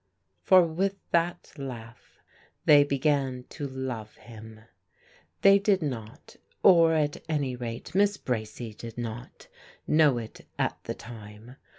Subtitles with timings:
[0.41, 2.17] For with that laugh
[2.65, 4.61] they began to love him.
[5.43, 9.47] They did not or at any rate Miss Bracy 'did not
[9.85, 11.57] know it at the time.